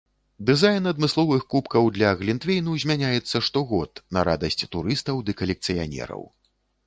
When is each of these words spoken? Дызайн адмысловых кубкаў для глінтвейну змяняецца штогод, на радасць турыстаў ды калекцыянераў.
Дызайн 0.49 0.85
адмысловых 0.91 1.43
кубкаў 1.53 1.89
для 1.97 2.13
глінтвейну 2.21 2.73
змяняецца 2.85 3.37
штогод, 3.49 3.91
на 4.17 4.21
радасць 4.29 4.61
турыстаў 4.77 5.15
ды 5.27 5.31
калекцыянераў. 5.43 6.21